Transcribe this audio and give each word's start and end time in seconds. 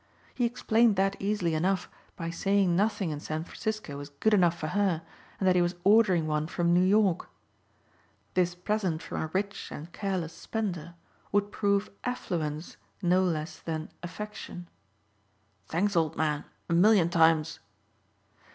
He 0.33 0.45
explained 0.45 0.95
that 0.95 1.15
easily 1.19 1.53
enough 1.53 1.87
by 2.15 2.31
saying 2.31 2.75
nothing 2.75 3.11
in 3.11 3.19
San 3.19 3.43
Francisco 3.43 3.97
was 3.97 4.09
good 4.09 4.33
enough 4.33 4.57
for 4.57 4.69
her 4.69 5.03
and 5.39 5.47
that 5.47 5.55
he 5.55 5.61
was 5.61 5.75
ordering 5.83 6.25
one 6.25 6.47
from 6.47 6.73
New 6.73 6.81
York. 6.81 7.29
This 8.33 8.55
present 8.55 9.03
from 9.03 9.21
a 9.21 9.27
rich 9.31 9.69
and 9.71 9.91
careless 9.93 10.33
spender 10.33 10.95
would 11.31 11.51
prove 11.51 11.91
affluence 12.03 12.77
no 13.03 13.21
less 13.23 13.59
than 13.59 13.91
affection. 14.01 14.67
"Thanks, 15.67 15.95
old 15.95 16.17
man, 16.17 16.45
a 16.67 16.73
million 16.73 17.09
times." 17.11 17.59